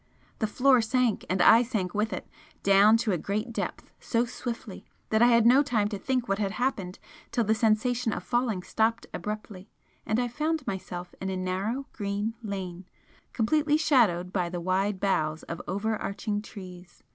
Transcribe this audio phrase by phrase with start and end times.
[0.39, 2.27] The floor sank, and I sank with it,
[2.63, 6.39] down to a great depth so swiftly that I had no time to think what
[6.39, 6.97] had happened
[7.31, 9.69] till the sensation of falling stopped abruptly,
[10.03, 12.87] and I found myself in a narrow green lane,
[13.31, 17.03] completely shadowed by the wide boughs of over arching trees.